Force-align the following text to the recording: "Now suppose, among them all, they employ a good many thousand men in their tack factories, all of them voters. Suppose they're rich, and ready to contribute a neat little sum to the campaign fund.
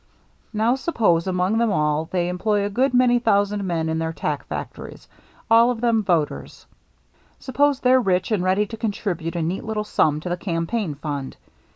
"Now 0.51 0.73
suppose, 0.73 1.27
among 1.27 1.59
them 1.59 1.71
all, 1.71 2.05
they 2.05 2.27
employ 2.27 2.65
a 2.65 2.71
good 2.71 2.91
many 2.91 3.19
thousand 3.19 3.63
men 3.67 3.87
in 3.87 3.99
their 3.99 4.11
tack 4.11 4.47
factories, 4.47 5.07
all 5.47 5.69
of 5.69 5.79
them 5.79 6.01
voters. 6.01 6.65
Suppose 7.37 7.79
they're 7.81 8.01
rich, 8.01 8.31
and 8.31 8.41
ready 8.43 8.65
to 8.65 8.77
contribute 8.77 9.35
a 9.35 9.43
neat 9.43 9.63
little 9.63 9.83
sum 9.83 10.19
to 10.21 10.27
the 10.29 10.37
campaign 10.37 10.95
fund. 10.95 11.37